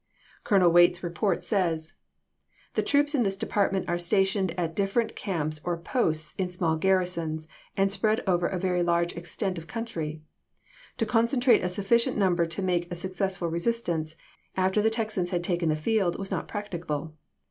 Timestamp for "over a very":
8.25-8.81